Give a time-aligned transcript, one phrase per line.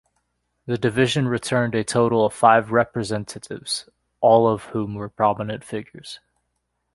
[0.65, 3.87] The division returned a total of five representatives,
[4.19, 6.19] all of whom were prominent figures.